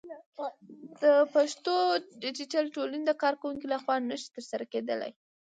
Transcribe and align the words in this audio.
د 1.01 1.03
پښتو 1.33 1.75
ديجيتل 2.23 2.65
ټولنې 2.75 3.03
د 3.07 3.11
کارکوونکو 3.23 3.65
لخوا 3.73 3.95
نشي 4.09 4.29
ترسره 4.35 4.65
کېدلى 4.73 5.09